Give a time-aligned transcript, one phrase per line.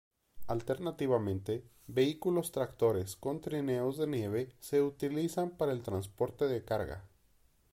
[0.47, 7.03] Alternativamente, vehículos tractores con trineos de nieve se utilizan para el transporte de carga.